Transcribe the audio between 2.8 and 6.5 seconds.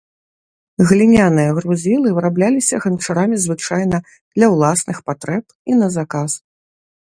ганчарамі звычайна для ўласных патрэб і на заказ.